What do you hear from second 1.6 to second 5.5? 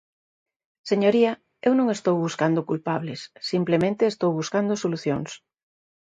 eu non estou buscando culpables, simplemente estou buscando solucións.